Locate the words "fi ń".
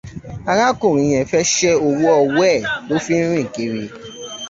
3.05-3.25